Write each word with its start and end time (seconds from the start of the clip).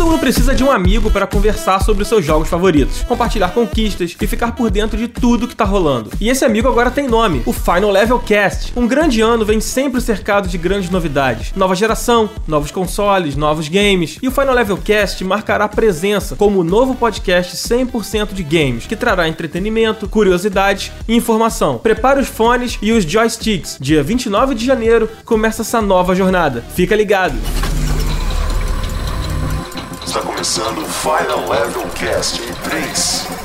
Todo 0.00 0.12
mundo 0.12 0.20
precisa 0.20 0.54
de 0.54 0.64
um 0.64 0.70
amigo 0.70 1.10
para 1.10 1.26
conversar 1.26 1.84
sobre 1.84 2.04
os 2.04 2.08
seus 2.08 2.24
jogos 2.24 2.48
favoritos, 2.48 3.02
compartilhar 3.02 3.50
conquistas 3.50 4.16
e 4.18 4.26
ficar 4.26 4.52
por 4.52 4.70
dentro 4.70 4.96
de 4.96 5.06
tudo 5.06 5.46
que 5.46 5.54
tá 5.54 5.66
rolando. 5.66 6.10
E 6.18 6.30
esse 6.30 6.42
amigo 6.42 6.66
agora 6.68 6.90
tem 6.90 7.06
nome, 7.06 7.42
o 7.44 7.52
Final 7.52 7.90
Level 7.90 8.18
Cast. 8.18 8.72
Um 8.74 8.86
grande 8.86 9.20
ano 9.20 9.44
vem 9.44 9.60
sempre 9.60 10.00
cercado 10.00 10.48
de 10.48 10.56
grandes 10.56 10.88
novidades. 10.88 11.52
Nova 11.54 11.74
geração, 11.74 12.30
novos 12.48 12.70
consoles, 12.70 13.36
novos 13.36 13.68
games. 13.68 14.16
E 14.22 14.28
o 14.28 14.30
Final 14.30 14.54
Level 14.54 14.78
Cast 14.78 15.22
marcará 15.22 15.68
presença 15.68 16.34
como 16.34 16.60
o 16.60 16.64
novo 16.64 16.94
podcast 16.94 17.54
100% 17.54 18.32
de 18.32 18.42
games, 18.42 18.86
que 18.86 18.96
trará 18.96 19.28
entretenimento, 19.28 20.08
curiosidades 20.08 20.90
e 21.06 21.14
informação. 21.14 21.76
Prepare 21.76 22.20
os 22.20 22.28
fones 22.28 22.78
e 22.80 22.90
os 22.90 23.04
joysticks. 23.04 23.76
Dia 23.78 24.02
29 24.02 24.54
de 24.54 24.64
janeiro 24.64 25.10
começa 25.26 25.60
essa 25.60 25.82
nova 25.82 26.14
jornada. 26.14 26.64
Fica 26.74 26.96
ligado! 26.96 27.59
Está 30.10 30.22
começando 30.22 30.78
o 30.78 30.86
Final 30.86 31.48
Level 31.48 31.86
Cast 31.94 32.42
em 32.42 32.52
3, 32.68 33.26
2, 33.30 33.30
1. 33.36 33.39